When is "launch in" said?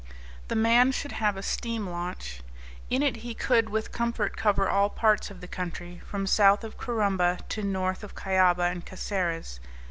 1.87-3.03